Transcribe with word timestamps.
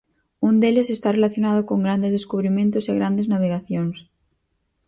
Un 0.47 0.55
deles 0.61 0.89
está 0.89 1.09
relacionado 1.11 1.61
con 1.69 1.83
grandes 1.85 2.11
descubrimentos 2.17 2.83
e 2.91 2.97
grandes 2.99 3.29
navegacións. 3.33 3.97